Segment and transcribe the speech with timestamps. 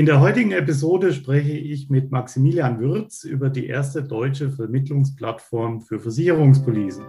[0.00, 6.00] In der heutigen Episode spreche ich mit Maximilian Würz über die erste deutsche Vermittlungsplattform für
[6.00, 7.04] Versicherungspolicen.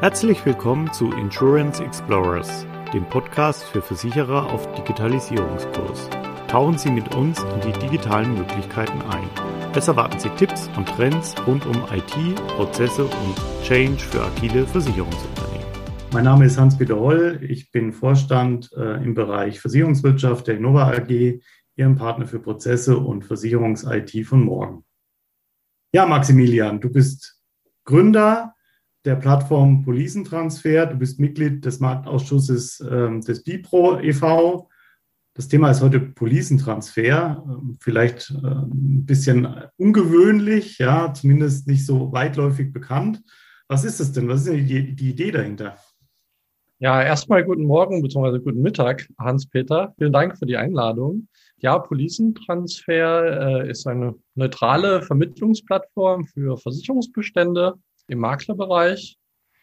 [0.00, 6.10] Herzlich willkommen zu Insurance Explorers, dem Podcast für Versicherer auf Digitalisierungskurs.
[6.48, 9.30] Tauchen Sie mit uns in die digitalen Möglichkeiten ein.
[9.76, 15.57] Es erwarten Sie Tipps und Trends rund um IT, Prozesse und Change für agile Versicherungsunternehmen.
[16.10, 17.38] Mein Name ist Hans-Peter Holl.
[17.42, 21.40] Ich bin Vorstand äh, im Bereich Versicherungswirtschaft der Innova AG,
[21.76, 24.84] Ihrem Partner für Prozesse und Versicherungs-IT von morgen.
[25.92, 27.40] Ja, Maximilian, du bist
[27.84, 28.54] Gründer
[29.04, 30.86] der Plattform Policentransfer.
[30.86, 34.68] Du bist Mitglied des Marktausschusses äh, des BIPRO e.V.
[35.34, 37.44] Das Thema ist heute Policentransfer.
[37.46, 43.22] Ähm, vielleicht äh, ein bisschen ungewöhnlich, ja, zumindest nicht so weitläufig bekannt.
[43.68, 44.28] Was ist es denn?
[44.28, 45.76] Was ist denn die, die Idee dahinter?
[46.80, 48.38] Ja, erstmal guten Morgen bzw.
[48.38, 49.94] guten Mittag, Hans-Peter.
[49.98, 51.26] Vielen Dank für die Einladung.
[51.56, 57.74] Ja, Policentransfer äh, ist eine neutrale Vermittlungsplattform für Versicherungsbestände
[58.06, 59.18] im Maklerbereich.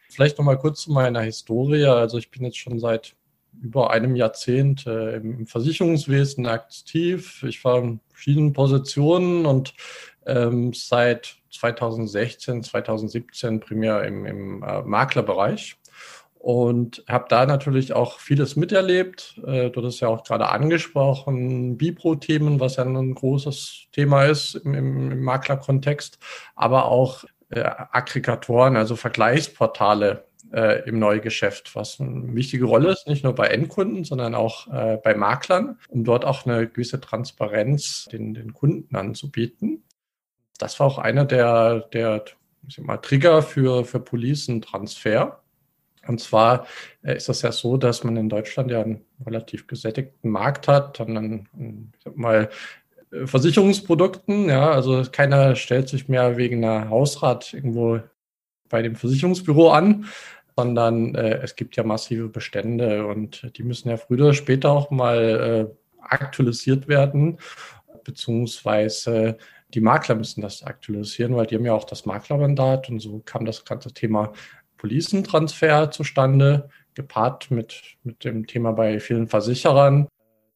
[0.09, 1.85] Vielleicht nochmal kurz zu meiner Historie.
[1.85, 3.15] Also ich bin jetzt schon seit
[3.61, 7.43] über einem Jahrzehnt äh, im Versicherungswesen aktiv.
[7.47, 9.73] Ich war in verschiedenen Positionen und
[10.25, 15.77] ähm, seit 2016, 2017 primär im, im äh, Maklerbereich
[16.45, 19.41] und habe da natürlich auch vieles miterlebt.
[19.47, 24.75] Äh, du hast ja auch gerade angesprochen, Bipro-Themen, was ja ein großes Thema ist im,
[24.75, 26.19] im, Maklerkontext,
[26.53, 33.23] aber auch äh, Aggregatoren, also Vergleichsportale äh, im Neugeschäft, was eine wichtige Rolle ist, nicht
[33.23, 38.35] nur bei Endkunden, sondern auch äh, bei Maklern, um dort auch eine gewisse Transparenz den,
[38.35, 39.83] den Kunden anzubieten.
[40.59, 42.23] Das war auch einer der, der
[42.67, 45.41] ich sag mal, Trigger für, für Policentransfer
[46.07, 46.67] und zwar
[47.03, 50.99] äh, ist es ja so, dass man in Deutschland ja einen relativ gesättigten Markt hat,
[50.99, 52.49] dann einen, ich sag mal,
[53.11, 57.99] äh, Versicherungsprodukten, ja, also keiner stellt sich mehr wegen einer Hausrat irgendwo
[58.69, 60.05] bei dem Versicherungsbüro an,
[60.55, 64.91] sondern äh, es gibt ja massive Bestände und die müssen ja früher oder später auch
[64.91, 67.39] mal äh, aktualisiert werden,
[68.03, 69.37] beziehungsweise
[69.73, 73.45] die Makler müssen das aktualisieren, weil die haben ja auch das Maklermandat und so kam
[73.45, 74.31] das ganze Thema
[74.85, 80.07] Policentransfer zustande, gepaart mit, mit dem Thema bei vielen Versicherern,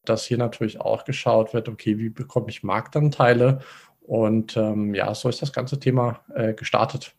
[0.06, 3.62] dass hier natürlich auch geschaut wird, okay, wie bekomme ich Marktanteile?
[4.01, 7.16] Und ähm, ja, so ist das ganze Thema äh, gestartet.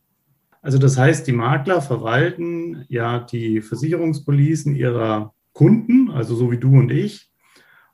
[0.61, 6.79] Also das heißt, die Makler verwalten ja die Versicherungspolicen ihrer Kunden, also so wie du
[6.79, 7.29] und ich.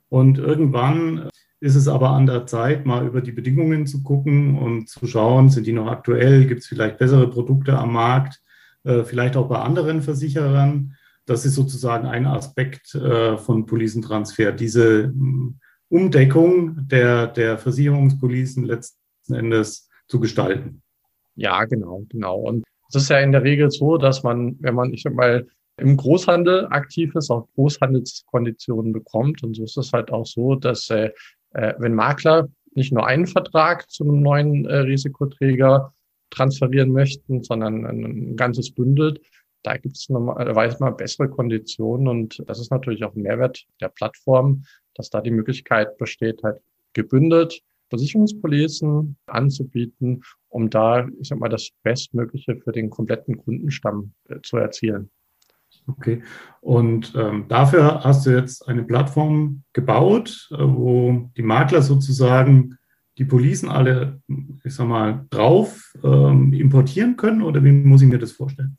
[0.09, 1.27] Und irgendwann
[1.59, 5.49] ist es aber an der Zeit, mal über die Bedingungen zu gucken und zu schauen,
[5.49, 8.43] sind die noch aktuell, gibt es vielleicht bessere Produkte am Markt,
[8.83, 10.95] vielleicht auch bei anderen Versicherern.
[11.25, 19.33] Das ist sozusagen ein Aspekt äh, von Policentransfer, diese mm, Umdeckung der, der Versicherungspolicen letzten
[19.33, 20.81] Endes zu gestalten.
[21.35, 22.37] Ja, genau, genau.
[22.37, 25.45] Und es ist ja in der Regel so, dass man, wenn man, ich sag mal,
[25.77, 29.43] im Großhandel aktiv ist, auch Großhandelskonditionen bekommt.
[29.43, 31.11] Und so ist es halt auch so, dass äh,
[31.53, 35.93] äh wenn Makler nicht nur einen Vertrag zu einem neuen äh, Risikoträger
[36.29, 39.19] transferieren möchten, sondern ein, ganzes Bündel.
[39.63, 43.89] Da gibt es normalerweise mal bessere Konditionen und das ist natürlich auch ein Mehrwert der
[43.89, 46.61] Plattform, dass da die Möglichkeit besteht, halt
[46.93, 54.41] gebündelt Versicherungspolicen anzubieten, um da, ich sag mal, das Bestmögliche für den kompletten Kundenstamm äh,
[54.41, 55.09] zu erzielen.
[55.87, 56.21] Okay.
[56.59, 62.77] Und ähm, dafür hast du jetzt eine Plattform gebaut, äh, wo die Makler sozusagen
[63.17, 64.21] die Policen alle,
[64.63, 68.77] ich sag mal, drauf ähm, importieren können oder wie muss ich mir das vorstellen?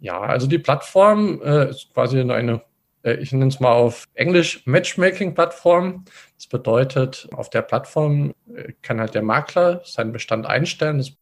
[0.00, 2.62] Ja, also die Plattform äh, ist quasi eine,
[3.02, 6.04] äh, ich nenne es mal auf Englisch Matchmaking-Plattform.
[6.36, 10.98] Das bedeutet, auf der Plattform äh, kann halt der Makler seinen Bestand einstellen.
[10.98, 11.12] Das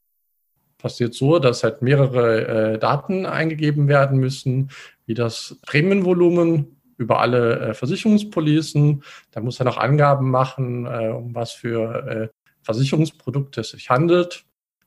[0.79, 4.71] passiert so, dass halt mehrere äh, Daten eingegeben werden müssen,
[5.07, 9.05] wie das Prämienvolumen über alle äh, Versicherungspolicen.
[9.31, 14.45] Da muss er noch Angaben machen, äh, um was für äh, Versicherungsprodukte sich handelt,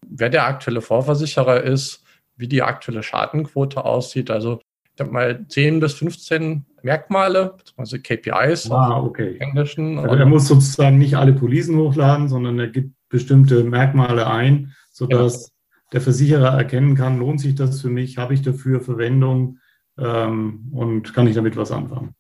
[0.08, 2.04] wer der aktuelle Vorversicherer ist,
[2.38, 4.30] wie die aktuelle Schadenquote aussieht.
[4.30, 4.60] Also
[4.94, 9.38] ich habe mal 10 bis 15 Merkmale, beziehungsweise KPIs ah, okay.
[9.40, 10.00] Englischen.
[10.00, 15.48] Also er muss sozusagen nicht alle Policen hochladen, sondern er gibt bestimmte Merkmale ein, sodass
[15.48, 15.52] ja.
[15.94, 19.60] der Versicherer erkennen kann, lohnt sich das für mich, habe ich dafür Verwendung
[19.98, 22.16] ähm, und kann ich damit was anfangen.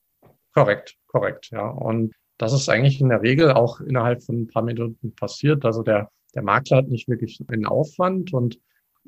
[0.54, 1.68] Korrekt, korrekt, ja.
[1.68, 5.66] Und das ist eigentlich in der Regel auch innerhalb von ein paar Minuten passiert.
[5.66, 8.60] Also der, der Makler hat nicht wirklich einen Aufwand und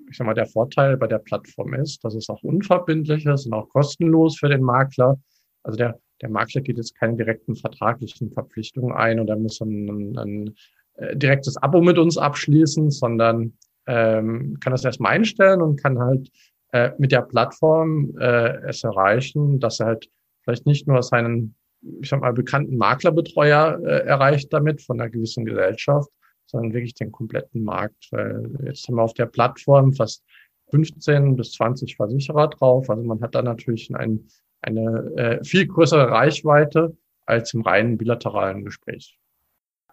[0.10, 3.54] ich sag mal, der Vorteil bei der Plattform ist, dass es auch unverbindlich ist und
[3.54, 5.20] auch kostenlos für den Makler.
[5.64, 10.18] Also der der Makler geht jetzt keine direkten vertraglichen Verpflichtungen ein oder muss ein, ein,
[10.18, 10.56] ein
[10.96, 13.54] äh, direktes Abo mit uns abschließen, sondern
[13.86, 16.30] ähm, kann das erstmal einstellen und kann halt
[16.72, 20.10] äh, mit der Plattform äh, es erreichen, dass er halt
[20.42, 21.56] vielleicht nicht nur seinen,
[22.02, 26.10] ich sag mal, bekannten Maklerbetreuer äh, erreicht damit von einer gewissen Gesellschaft,
[26.46, 28.08] sondern wirklich den kompletten Markt.
[28.12, 30.24] Weil jetzt haben wir auf der Plattform fast
[30.72, 32.90] 15 bis 20 Versicherer drauf.
[32.90, 34.28] Also man hat da natürlich ein,
[34.62, 36.96] eine äh, viel größere Reichweite
[37.26, 39.18] als im reinen bilateralen Gespräch.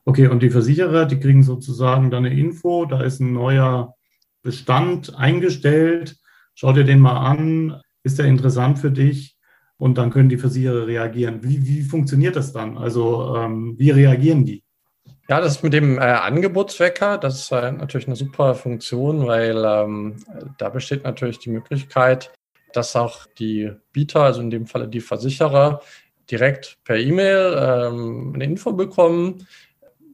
[0.04, 3.94] Okay, und die Versicherer, die kriegen sozusagen dann eine Info, da ist ein neuer
[4.42, 6.16] Bestand eingestellt.
[6.54, 9.33] Schau dir den mal an, ist der interessant für dich?
[9.78, 11.40] Und dann können die Versicherer reagieren.
[11.42, 12.78] Wie, wie funktioniert das dann?
[12.78, 14.62] Also ähm, wie reagieren die?
[15.28, 20.16] Ja, das mit dem äh, Angebotswecker, das ist äh, natürlich eine super Funktion, weil ähm,
[20.58, 22.30] da besteht natürlich die Möglichkeit,
[22.74, 25.80] dass auch die Bieter, also in dem Falle die Versicherer,
[26.30, 29.46] direkt per E-Mail ähm, eine Info bekommen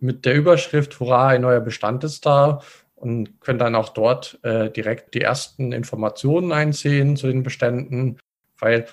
[0.01, 2.61] mit der Überschrift Hurra, ein neuer Bestand ist da
[2.95, 8.19] und können dann auch dort äh, direkt die ersten Informationen einsehen zu den Beständen,
[8.59, 8.87] weil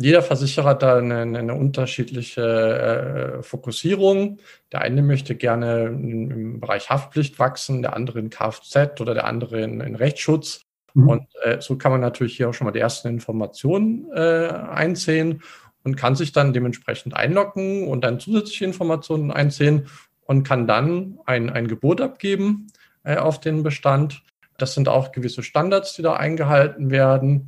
[0.00, 4.38] jeder Versicherer hat da eine, eine unterschiedliche äh, Fokussierung.
[4.70, 9.60] Der eine möchte gerne im Bereich Haftpflicht wachsen, der andere in Kfz oder der andere
[9.60, 10.62] in, in Rechtsschutz.
[10.94, 11.08] Mhm.
[11.08, 15.42] Und äh, so kann man natürlich hier auch schon mal die ersten Informationen äh, einsehen
[15.82, 19.88] und kann sich dann dementsprechend einloggen und dann zusätzliche Informationen einsehen
[20.26, 22.68] und kann dann ein, ein Gebot abgeben
[23.02, 24.22] äh, auf den Bestand.
[24.58, 27.46] Das sind auch gewisse Standards, die da eingehalten werden.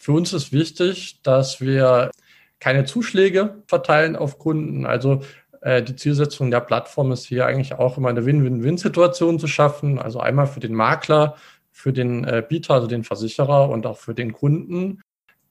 [0.00, 2.10] Für uns ist wichtig, dass wir
[2.58, 4.86] keine Zuschläge verteilen auf Kunden.
[4.86, 5.20] Also
[5.60, 9.98] äh, die Zielsetzung der Plattform ist hier eigentlich auch immer eine Win-Win-Win-Situation zu schaffen.
[9.98, 11.36] Also einmal für den Makler,
[11.70, 15.02] für den äh, Bieter, also den Versicherer und auch für den Kunden.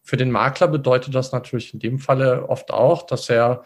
[0.01, 3.65] Für den Makler bedeutet das natürlich in dem Falle oft auch, dass er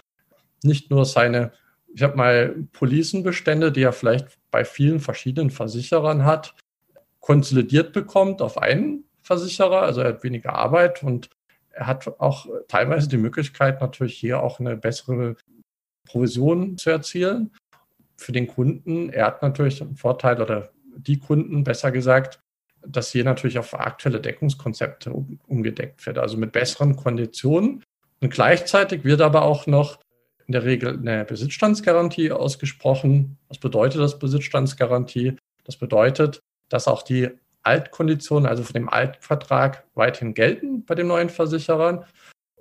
[0.64, 1.54] nicht nur seine,
[1.96, 6.56] ich habe mal Policenbestände, die er vielleicht bei vielen verschiedenen Versicherern hat,
[7.22, 11.30] konsolidiert bekommt auf einen Versicherer, also er hat weniger Arbeit und
[11.72, 15.36] er hat auch teilweise die Möglichkeit, natürlich hier auch eine bessere
[16.08, 17.52] Provision zu erzielen.
[18.16, 22.40] Für den Kunden, er hat natürlich einen Vorteil oder die Kunden besser gesagt,
[22.86, 27.84] dass hier natürlich auf aktuelle Deckungskonzepte um, umgedeckt wird, also mit besseren Konditionen.
[28.22, 30.00] Und gleichzeitig wird aber auch noch
[30.46, 33.38] in der Regel eine Besitzstandsgarantie ausgesprochen.
[33.48, 35.38] Was bedeutet das Besitzstandsgarantie?
[35.64, 36.40] Das bedeutet,
[36.70, 37.30] dass auch die
[37.64, 42.06] Altkonditionen, also von dem Altvertrag, weiterhin gelten bei den neuen Versicherern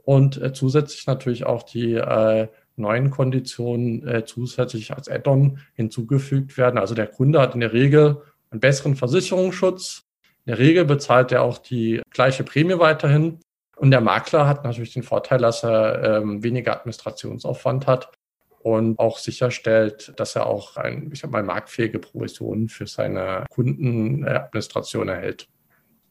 [0.04, 6.78] und äh, zusätzlich natürlich auch die äh, neuen Konditionen äh, zusätzlich als Add-on hinzugefügt werden.
[6.78, 10.04] Also der Kunde hat in der Regel einen besseren Versicherungsschutz.
[10.44, 13.40] In der Regel bezahlt er auch die gleiche Prämie weiterhin.
[13.76, 18.10] Und der Makler hat natürlich den Vorteil, dass er ähm, weniger Administrationsaufwand hat
[18.62, 25.08] und auch sicherstellt, dass er auch ein, ich sag mal, marktfähige Provisionen für seine Kundenadministration
[25.08, 25.48] erhält.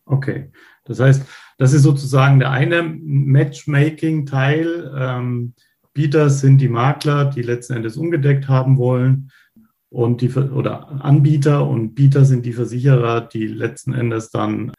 [0.06, 0.51] Okay,
[0.83, 1.25] das heißt,
[1.57, 4.94] das ist sozusagen der eine Matchmaking-Teil.
[4.98, 5.53] Ähm,
[5.94, 9.31] Bieter sind die Makler, die letzten Endes umgedeckt haben wollen
[9.89, 14.71] und die oder Anbieter und Bieter sind die Versicherer, die letzten Endes dann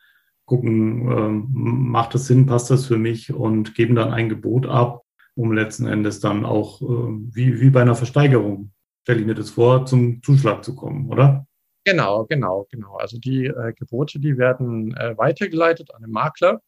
[0.47, 5.02] gucken, ähm, macht das Sinn, passt das für mich und geben dann ein Gebot ab
[5.35, 9.51] um letzten Endes dann auch äh, wie, wie bei einer Versteigerung, stelle ich mir das
[9.51, 11.47] vor, zum Zuschlag zu kommen, oder?
[11.85, 12.97] Genau, genau, genau.
[12.97, 16.63] Also die äh, Gebote, die werden äh, weitergeleitet an den Makler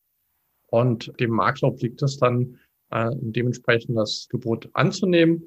[0.69, 2.59] und dem Makler obliegt es dann
[2.91, 5.45] äh, dementsprechend das Gebot anzunehmen.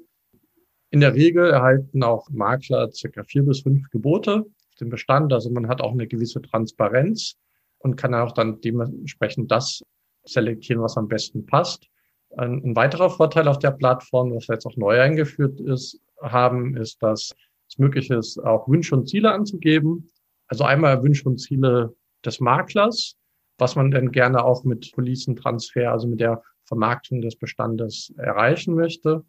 [0.90, 5.34] In der Regel erhalten auch Makler circa vier bis fünf Gebote auf dem Bestand.
[5.34, 7.36] Also man hat auch eine gewisse Transparenz
[7.78, 9.82] und kann auch dann dementsprechend das
[10.24, 11.88] selektieren, was am besten passt.
[12.36, 17.02] Ein, ein, weiterer Vorteil auf der Plattform, was jetzt auch neu eingeführt ist, haben, ist,
[17.02, 17.34] dass
[17.68, 20.10] es möglich ist, auch Wünsche und Ziele anzugeben.
[20.46, 21.94] Also einmal Wünsche und Ziele
[22.24, 23.16] des Maklers,
[23.58, 29.24] was man denn gerne auch mit Policentransfer, also mit der Vermarktung des Bestandes erreichen möchte,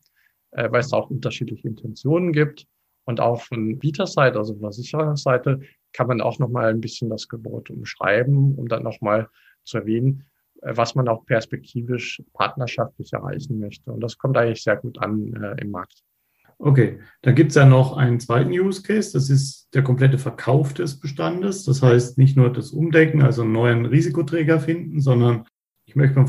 [0.51, 2.67] äh, weil es auch unterschiedliche Intentionen gibt.
[3.05, 5.61] Und auch von Bieterseite, also von der Versichererseite,
[5.93, 9.29] kann man auch nochmal ein bisschen das Gebot umschreiben, um dann nochmal
[9.63, 10.28] zu erwähnen, äh,
[10.61, 13.91] was man auch perspektivisch partnerschaftlich erreichen möchte.
[13.91, 16.03] Und das kommt eigentlich sehr gut an äh, im Markt.
[16.61, 20.73] Okay, da gibt es ja noch einen zweiten Use Case, das ist der komplette Verkauf
[20.73, 21.63] des Bestandes.
[21.63, 25.45] Das heißt nicht nur das Umdecken, also einen neuen Risikoträger finden, sondern
[25.85, 26.23] ich möchte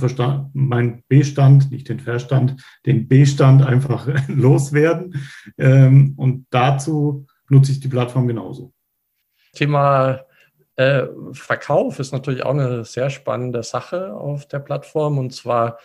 [0.54, 5.16] meinen B-Stand, nicht den Verstand, den B-Stand einfach loswerden.
[5.58, 8.72] Ähm, und dazu nutze ich die Plattform genauso.
[9.52, 10.20] Thema
[10.80, 15.18] äh, Verkauf ist natürlich auch eine sehr spannende Sache auf der Plattform.
[15.18, 15.78] Und zwar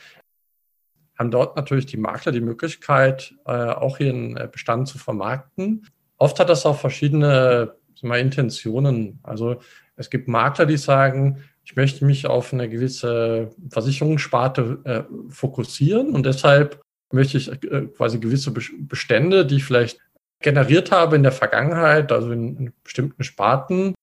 [1.19, 5.85] haben dort natürlich die Makler die Möglichkeit, äh, auch ihren äh, Bestand zu vermarkten.
[6.17, 9.19] Oft hat das auch verschiedene mal, Intentionen.
[9.23, 9.57] Also
[9.97, 16.25] es gibt Makler, die sagen, ich möchte mich auf eine gewisse Versicherungssparte äh, fokussieren und
[16.25, 19.99] deshalb möchte ich äh, quasi gewisse Bestände, die ich vielleicht
[20.39, 23.95] generiert habe in der Vergangenheit, also in, in bestimmten Sparten,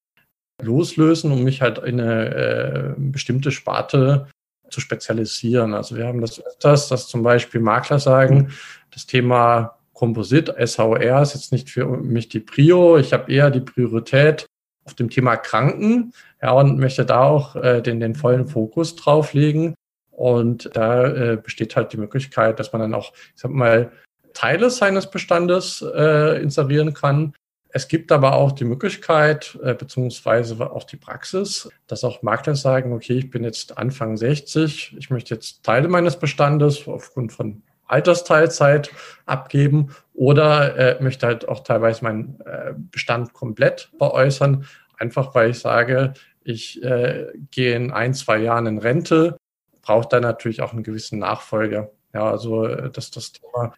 [0.63, 4.29] loslösen, um mich halt in eine äh, bestimmte Sparte
[4.71, 5.75] zu spezialisieren.
[5.75, 8.53] Also wir haben das öfters, dass zum Beispiel Makler sagen,
[8.91, 12.97] das Thema Komposit, SVR ist jetzt nicht für mich die Prio.
[12.99, 14.47] Ich habe eher die Priorität
[14.85, 19.75] auf dem Thema Kranken ja, und möchte da auch äh, den, den vollen Fokus drauflegen.
[20.11, 23.93] Und da äh, besteht halt die Möglichkeit, dass man dann auch, ich sag mal,
[24.35, 27.35] Teile seines Bestandes äh, inserieren kann.
[27.75, 32.93] Es gibt aber auch die Möglichkeit, äh, beziehungsweise auch die Praxis, dass auch Makler sagen,
[32.93, 38.91] okay, ich bin jetzt Anfang 60, ich möchte jetzt Teile meines Bestandes aufgrund von Altersteilzeit
[39.25, 44.67] abgeben oder äh, möchte halt auch teilweise meinen äh, Bestand komplett veräußern,
[44.99, 46.13] einfach weil ich sage,
[46.45, 49.39] ich äh, gehe in ein, zwei Jahren in Rente,
[49.81, 51.91] brauche dann natürlich auch einen gewissen Nachfolger.
[52.13, 53.75] Ja, also äh, das, das Thema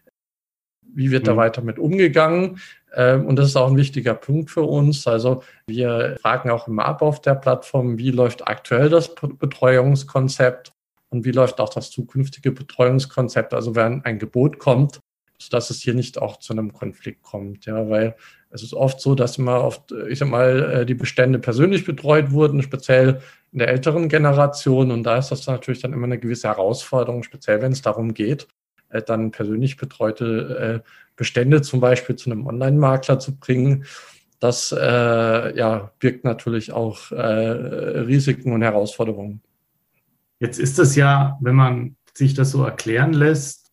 [0.95, 1.37] wie wird da mhm.
[1.37, 2.59] weiter mit umgegangen?
[2.95, 5.05] Ähm, und das ist auch ein wichtiger Punkt für uns.
[5.05, 10.73] Also wir fragen auch immer ab auf der Plattform, wie läuft aktuell das Betreuungskonzept
[11.09, 13.53] und wie läuft auch das zukünftige Betreuungskonzept.
[13.53, 14.99] Also wenn ein Gebot kommt,
[15.37, 17.65] sodass es hier nicht auch zu einem Konflikt kommt.
[17.65, 18.15] Ja, weil
[18.49, 22.31] es ist oft so, dass immer oft, ich sag mal, äh, die Bestände persönlich betreut
[22.31, 23.21] wurden, speziell
[23.51, 24.91] in der älteren Generation.
[24.91, 28.47] Und da ist das natürlich dann immer eine gewisse Herausforderung, speziell wenn es darum geht,
[28.89, 33.85] äh, dann persönlich betreute äh, Bestände zum Beispiel zu einem Online-Makler zu bringen.
[34.39, 39.41] Das äh, ja, birgt natürlich auch äh, Risiken und Herausforderungen.
[40.39, 43.65] Jetzt ist das ja, wenn man sich das so erklären lässt,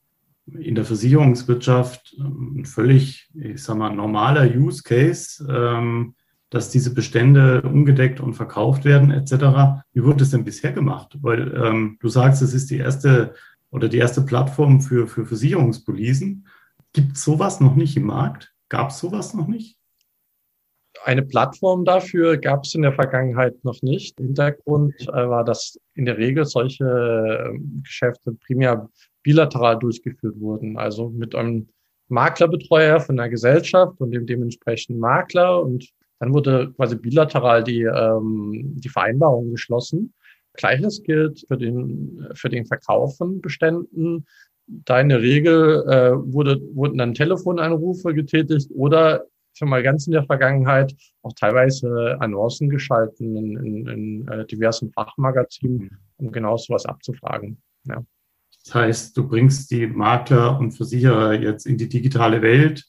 [0.47, 6.14] in der Versicherungswirtschaft ein ähm, völlig, ich sag mal, normaler Use Case, ähm,
[6.50, 9.85] dass diese Bestände umgedeckt und verkauft werden, etc.
[9.95, 11.16] Wie wurde es denn bisher gemacht?
[11.23, 13.35] Weil ähm, du sagst, es ist die erste
[13.73, 16.47] oder die erste Plattform für, für Versicherungspolicen.
[16.93, 18.55] Gibt es sowas noch nicht im Markt?
[18.69, 19.76] Gab es sowas noch nicht?
[21.05, 24.19] Eine Plattform dafür gab es in der Vergangenheit noch nicht.
[24.19, 28.88] Hintergrund äh, war, dass in der Regel solche äh, Geschäfte primär
[29.23, 30.76] bilateral durchgeführt wurden.
[30.76, 31.69] Also mit einem
[32.09, 35.62] Maklerbetreuer von der Gesellschaft und dem dementsprechenden Makler.
[35.62, 35.88] Und
[36.21, 40.12] dann wurde quasi bilateral die, ähm, die Vereinbarung geschlossen.
[40.54, 44.26] Gleiches gilt für den, für den Verkauf von Beständen.
[44.66, 50.12] Da in der Regel äh, wurde, wurden dann Telefonanrufe getätigt oder schon mal ganz in
[50.12, 56.87] der Vergangenheit auch teilweise Annoncen geschalten in, in, in äh, diversen Fachmagazinen, um genau sowas
[56.87, 57.61] abzufragen.
[57.85, 58.04] Ja.
[58.64, 62.85] Das heißt, du bringst die Makler und Versicherer jetzt in die digitale Welt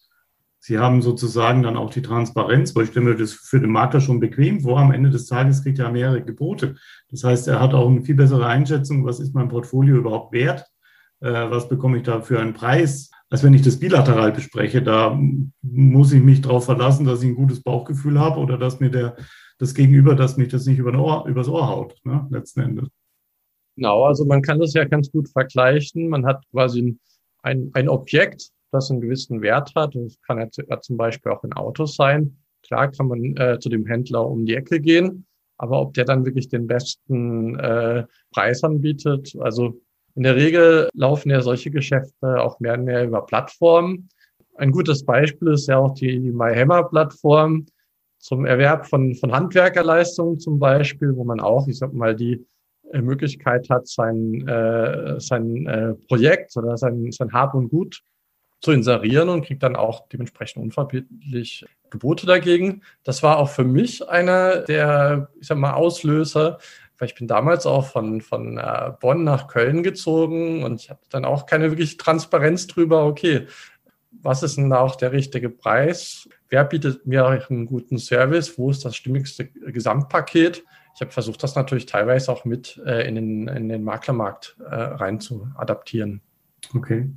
[0.66, 4.00] Sie haben sozusagen dann auch die Transparenz, weil ich stelle mir das für den Makler
[4.00, 4.80] schon bequem vor.
[4.80, 6.76] Am Ende des Tages kriegt er mehrere Gebote.
[7.12, 10.66] Das heißt, er hat auch eine viel bessere Einschätzung, was ist mein Portfolio überhaupt wert,
[11.20, 14.82] äh, was bekomme ich da für einen Preis, als wenn ich das bilateral bespreche.
[14.82, 15.20] Da
[15.62, 19.18] muss ich mich darauf verlassen, dass ich ein gutes Bauchgefühl habe oder dass mir der,
[19.58, 22.88] das Gegenüber, dass mich das nicht über Ohr, übers Ohr haut, ne, letzten Endes.
[23.76, 26.08] Genau, also man kann das ja ganz gut vergleichen.
[26.08, 26.98] Man hat quasi
[27.42, 29.96] ein, ein Objekt, das einen gewissen Wert hat.
[29.96, 32.38] Das kann ja zum Beispiel auch in Autos sein.
[32.64, 35.26] Klar kann man äh, zu dem Händler um die Ecke gehen,
[35.58, 39.80] aber ob der dann wirklich den besten äh, Preis anbietet, also
[40.16, 44.10] in der Regel laufen ja solche Geschäfte auch mehr und mehr über Plattformen.
[44.56, 47.66] Ein gutes Beispiel ist ja auch die, MyHammer-Plattform
[48.20, 52.46] zum Erwerb von, von Handwerkerleistungen zum Beispiel, wo man auch, ich sag mal, die
[52.92, 58.02] äh, Möglichkeit hat, sein, äh, sein äh, Projekt oder sein, sein Hab und Gut
[58.64, 62.82] zu inserieren und kriegt dann auch dementsprechend unverbindlich Gebote dagegen.
[63.04, 66.60] Das war auch für mich einer der, ich sag mal, Auslöser,
[66.98, 71.06] weil ich bin damals auch von, von äh, Bonn nach Köln gezogen und ich hatte
[71.10, 73.48] dann auch keine wirklich Transparenz drüber, okay,
[74.22, 76.30] was ist denn da auch der richtige Preis?
[76.48, 78.58] Wer bietet mir einen guten Service?
[78.58, 80.64] Wo ist das stimmigste Gesamtpaket?
[80.96, 84.74] Ich habe versucht, das natürlich teilweise auch mit äh, in, den, in den Maklermarkt äh,
[84.74, 86.22] rein zu adaptieren.
[86.74, 87.10] Okay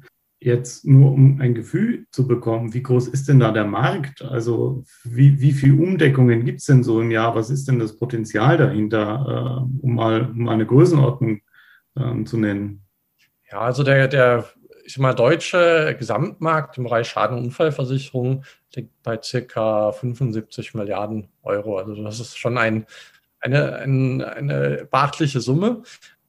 [0.46, 4.22] jetzt nur um ein Gefühl zu bekommen, wie groß ist denn da der Markt?
[4.22, 7.34] Also wie, wie viele Umdeckungen gibt es denn so im Jahr?
[7.34, 11.40] Was ist denn das Potenzial dahinter, äh, um, mal, um eine Größenordnung
[11.96, 12.84] äh, zu nennen?
[13.50, 14.44] Ja, also der, der
[14.84, 21.78] ich mal, deutsche Gesamtmarkt im Bereich Schaden- und Unfallversicherung liegt bei circa 75 Milliarden Euro.
[21.78, 22.86] Also das ist schon ein,
[23.40, 25.82] eine, eine, eine beachtliche Summe.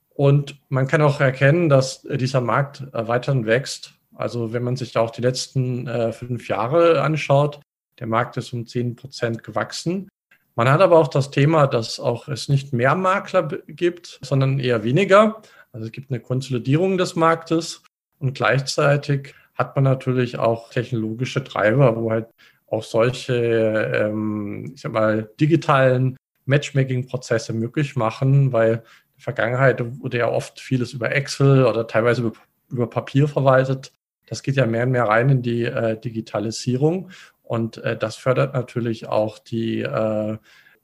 [0.10, 3.94] Und man kann auch erkennen, dass dieser Markt weiterhin wächst.
[4.18, 7.60] Also wenn man sich auch die letzten äh, fünf Jahre anschaut,
[8.00, 10.10] der Markt ist um zehn Prozent gewachsen.
[10.56, 14.84] Man hat aber auch das Thema, dass auch es nicht mehr Makler gibt, sondern eher
[14.84, 15.42] weniger.
[15.72, 17.84] Also es gibt eine Konsolidierung des Marktes
[18.18, 22.28] und gleichzeitig hat man natürlich auch technologische Treiber, wo halt
[22.68, 28.82] auch solche, ähm, ich sag mal, digitalen Matchmaking-Prozesse möglich machen, weil in
[29.18, 32.32] der Vergangenheit wurde ja oft vieles über Excel oder teilweise über,
[32.70, 33.92] über Papier verwaltet.
[34.28, 37.10] Das geht ja mehr und mehr rein in die äh, Digitalisierung
[37.44, 40.38] und äh, das fördert natürlich auch die äh,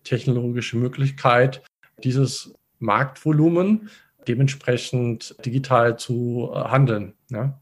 [0.03, 1.61] technologische Möglichkeit,
[2.03, 3.89] dieses Marktvolumen
[4.27, 7.13] dementsprechend digital zu äh, handeln.
[7.29, 7.59] Ja.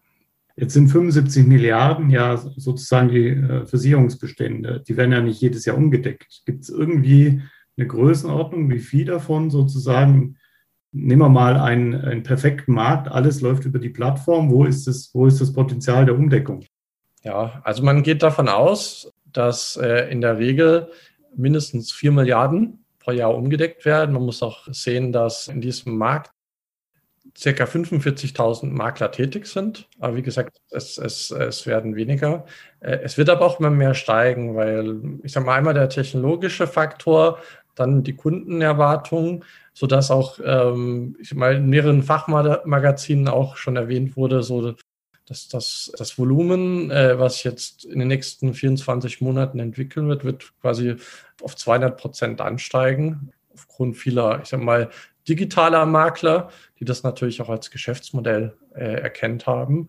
[0.55, 4.83] Jetzt sind 75 Milliarden ja sozusagen die äh, Versicherungsbestände.
[4.87, 6.43] Die werden ja nicht jedes Jahr umgedeckt.
[6.45, 7.41] Gibt es irgendwie
[7.77, 10.37] eine Größenordnung, wie viel davon sozusagen,
[10.91, 15.09] nehmen wir mal einen, einen perfekten Markt, alles läuft über die Plattform, wo ist, das,
[15.13, 16.65] wo ist das Potenzial der Umdeckung?
[17.23, 20.91] Ja, also man geht davon aus, dass äh, in der Regel
[21.35, 24.13] mindestens 4 Milliarden pro Jahr umgedeckt werden.
[24.13, 26.31] Man muss auch sehen, dass in diesem Markt
[27.37, 29.87] circa 45.000 Makler tätig sind.
[29.99, 32.45] Aber wie gesagt, es, es, es werden weniger.
[32.79, 36.67] Äh, es wird aber auch immer mehr steigen, weil ich sage mal einmal der technologische
[36.67, 37.39] Faktor,
[37.81, 44.43] dann die Kundenerwartungen, sodass auch ähm, ich mal in mehreren Fachmagazinen auch schon erwähnt wurde,
[44.43, 44.75] so
[45.31, 50.51] dass das, das Volumen, äh, was jetzt in den nächsten 24 Monaten entwickeln wird, wird
[50.59, 50.95] quasi
[51.41, 54.89] auf 200 Prozent ansteigen, aufgrund vieler, ich sag mal,
[55.27, 59.87] digitaler Makler, die das natürlich auch als Geschäftsmodell äh, erkennt haben.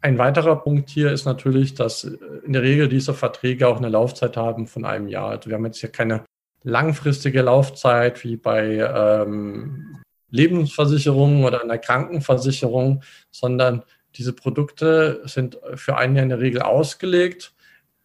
[0.00, 3.88] Ein weiterer Punkt hier ist natürlich, dass äh, in der Regel diese Verträge auch eine
[3.88, 5.30] Laufzeit haben von einem Jahr.
[5.30, 6.24] Also wir haben jetzt hier keine
[6.64, 13.84] langfristige Laufzeit wie bei ähm, Lebensversicherungen oder einer Krankenversicherung, sondern
[14.16, 17.52] diese Produkte sind für ein Jahr in der Regel ausgelegt.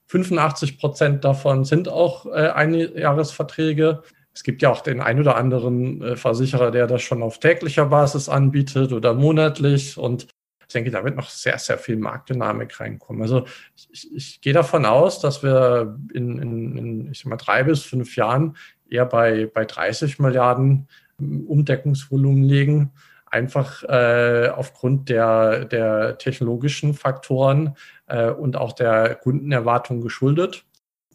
[0.07, 4.03] 85 Prozent davon sind auch äh, Einjahresverträge.
[4.33, 7.85] Es gibt ja auch den ein oder anderen äh, Versicherer, der das schon auf täglicher
[7.85, 9.97] Basis anbietet oder monatlich.
[9.97, 10.27] Und
[10.73, 13.21] denke, da wird noch sehr, sehr viel Marktdynamik reinkommen.
[13.21, 13.45] Also
[13.91, 17.83] ich, ich gehe davon aus, dass wir in, in, in ich sag mal, drei bis
[17.83, 18.55] fünf Jahren
[18.89, 20.87] eher bei, bei 30 Milliarden
[21.19, 22.91] ähm, Umdeckungsvolumen liegen.
[23.25, 27.75] Einfach äh, aufgrund der, der technologischen Faktoren
[28.07, 30.65] äh, und auch der Kundenerwartung geschuldet.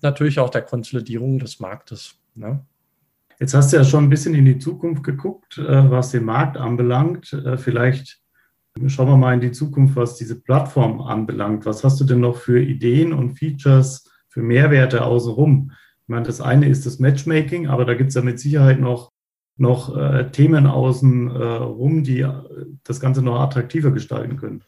[0.00, 2.20] Natürlich auch der Konsolidierung des Marktes.
[2.34, 2.64] Ne?
[3.40, 6.56] Jetzt hast du ja schon ein bisschen in die Zukunft geguckt, äh, was den Markt
[6.56, 7.32] anbelangt.
[7.32, 8.20] Äh, vielleicht
[8.86, 11.64] schauen wir mal in die Zukunft, was diese Plattform anbelangt.
[11.66, 15.70] Was hast du denn noch für Ideen und Features, für Mehrwerte außenrum?
[15.72, 19.10] Ich meine, das eine ist das Matchmaking, aber da gibt es ja mit Sicherheit noch,
[19.56, 22.32] noch äh, Themen außen äh, rum, die äh,
[22.82, 24.64] das Ganze noch attraktiver gestalten können.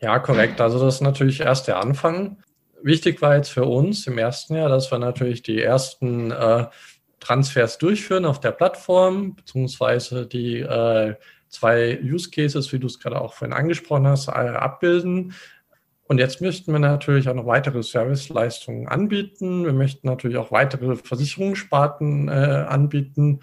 [0.00, 0.60] Ja, korrekt.
[0.60, 2.38] Also das ist natürlich erst der Anfang.
[2.82, 6.66] Wichtig war jetzt für uns im ersten Jahr, dass wir natürlich die ersten äh,
[7.20, 11.14] Transfers durchführen auf der Plattform, beziehungsweise die äh,
[11.54, 15.34] zwei Use Cases, wie du es gerade auch vorhin angesprochen hast, äh, abbilden.
[16.06, 19.64] Und jetzt möchten wir natürlich auch noch weitere Serviceleistungen anbieten.
[19.64, 23.40] Wir möchten natürlich auch weitere Versicherungssparten äh, anbieten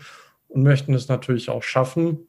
[0.47, 2.27] und möchten es natürlich auch schaffen,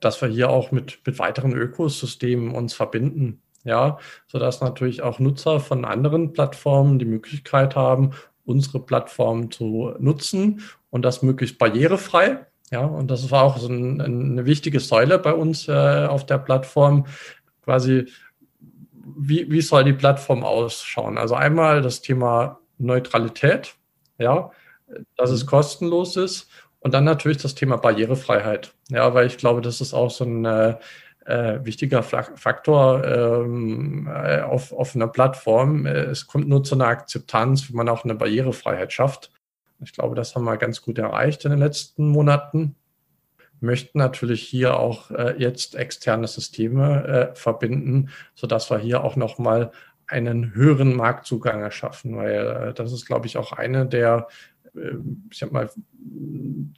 [0.00, 3.40] dass wir hier auch mit, mit weiteren Ökosystemen uns verbinden.
[3.64, 8.10] Ja, sodass natürlich auch Nutzer von anderen Plattformen die Möglichkeit haben,
[8.44, 12.44] unsere Plattform zu nutzen und das möglichst barrierefrei.
[12.72, 16.38] Ja, und das war auch so ein, eine wichtige Säule bei uns äh, auf der
[16.38, 17.04] Plattform.
[17.62, 18.06] Quasi,
[18.92, 21.18] wie, wie soll die Plattform ausschauen?
[21.18, 23.74] Also einmal das Thema Neutralität,
[24.18, 24.50] ja,
[25.16, 26.48] dass es kostenlos ist.
[26.80, 28.74] Und dann natürlich das Thema Barrierefreiheit.
[28.88, 30.76] Ja, weil ich glaube, das ist auch so ein äh,
[31.26, 35.84] äh wichtiger Faktor ähm, äh, auf, auf einer Plattform.
[35.84, 39.30] Es kommt nur zu einer Akzeptanz, wenn man auch eine Barrierefreiheit schafft.
[39.82, 42.76] Ich glaube, das haben wir ganz gut erreicht in den letzten Monaten.
[43.60, 49.70] Möchten natürlich hier auch äh, jetzt externe Systeme äh, verbinden, sodass wir hier auch nochmal
[50.06, 54.26] einen höheren Marktzugang erschaffen, weil äh, das ist, glaube ich, auch eine der
[54.74, 54.94] äh,
[55.30, 55.70] ich mal,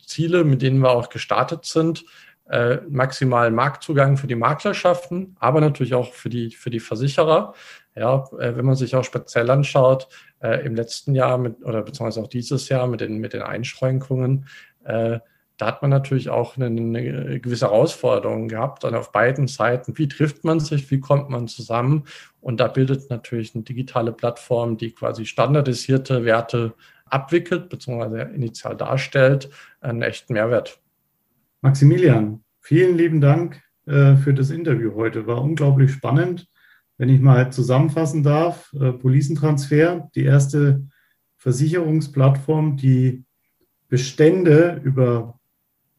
[0.06, 2.04] Ziele, mit denen wir auch gestartet sind,
[2.48, 7.54] äh, maximalen Marktzugang für die Makler schaffen, aber natürlich auch für die, für die Versicherer.
[7.96, 10.08] Ja, äh, wenn man sich auch speziell anschaut,
[10.44, 14.46] äh, im letzten Jahr mit, oder beziehungsweise auch dieses Jahr mit den, mit den Einschränkungen,
[14.84, 15.18] äh,
[15.56, 19.96] da hat man natürlich auch eine, eine, gewisse Herausforderung gehabt, dann auf beiden Seiten.
[19.96, 20.90] Wie trifft man sich?
[20.90, 22.04] Wie kommt man zusammen?
[22.40, 26.74] Und da bildet natürlich eine digitale Plattform, die quasi standardisierte Werte
[27.06, 29.48] abwickelt, beziehungsweise initial darstellt,
[29.80, 30.80] einen echten Mehrwert.
[31.60, 35.26] Maximilian, vielen lieben Dank äh, für das Interview heute.
[35.26, 36.48] War unglaublich spannend.
[36.96, 40.86] Wenn ich mal zusammenfassen darf, äh, Policentransfer, die erste
[41.36, 43.24] Versicherungsplattform, die
[43.88, 45.38] Bestände über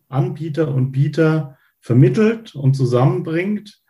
[0.10, 3.82] Anbieter und Bieter vermittelt und zusammenbringt.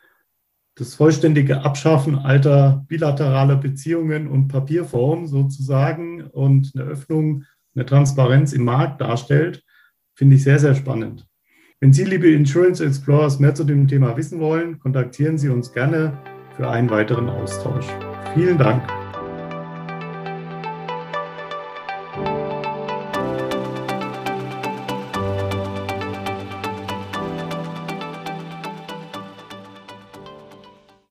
[0.75, 8.65] Das vollständige Abschaffen alter bilateraler Beziehungen und Papierformen sozusagen und eine Öffnung, eine Transparenz im
[8.65, 9.63] Markt darstellt,
[10.13, 11.25] finde ich sehr, sehr spannend.
[11.79, 16.17] Wenn Sie, liebe Insurance Explorers, mehr zu dem Thema wissen wollen, kontaktieren Sie uns gerne
[16.57, 17.85] für einen weiteren Austausch.
[18.33, 18.83] Vielen Dank.